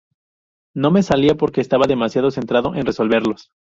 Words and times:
No 0.73 0.89
me 0.89 1.03
salía 1.03 1.35
porque 1.35 1.61
estaba 1.61 1.85
demasiado 1.85 2.31
centrado 2.31 2.73
en 2.73 2.87
resolverlos. 2.87 3.51